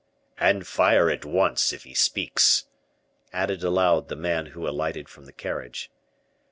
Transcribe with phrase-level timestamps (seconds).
[0.39, 2.65] "And fire at once if he speaks!"
[3.31, 5.91] added aloud the man who alighted from the carriage.